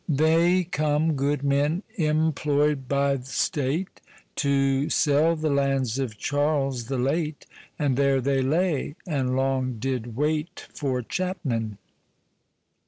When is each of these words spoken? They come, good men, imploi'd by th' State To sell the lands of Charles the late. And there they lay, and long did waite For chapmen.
They 0.09 0.63
come, 0.63 1.13
good 1.15 1.43
men, 1.43 1.83
imploi'd 1.95 2.87
by 2.87 3.17
th' 3.17 3.27
State 3.27 4.01
To 4.37 4.89
sell 4.89 5.35
the 5.35 5.51
lands 5.51 5.99
of 5.99 6.17
Charles 6.17 6.85
the 6.85 6.97
late. 6.97 7.45
And 7.77 7.95
there 7.95 8.19
they 8.19 8.41
lay, 8.41 8.95
and 9.05 9.35
long 9.35 9.77
did 9.77 10.15
waite 10.15 10.65
For 10.73 11.03
chapmen. 11.03 11.77